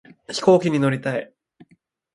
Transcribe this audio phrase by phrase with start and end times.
[0.31, 1.31] 飛行機に乗りたい